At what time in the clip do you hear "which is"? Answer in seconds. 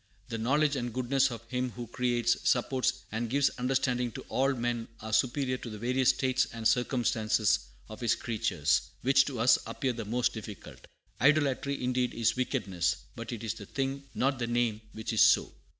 14.93-15.21